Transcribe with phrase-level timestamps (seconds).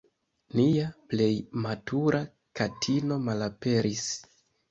[0.59, 1.27] "Nia plej
[1.65, 2.21] matura
[2.61, 4.09] katino malaperis.